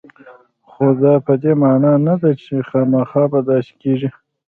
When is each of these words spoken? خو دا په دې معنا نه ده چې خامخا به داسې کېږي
خو 0.69 0.85
دا 1.01 1.13
په 1.25 1.33
دې 1.41 1.53
معنا 1.63 1.93
نه 2.07 2.15
ده 2.21 2.31
چې 2.43 2.53
خامخا 2.69 3.23
به 3.31 3.39
داسې 3.49 3.73
کېږي 3.81 4.09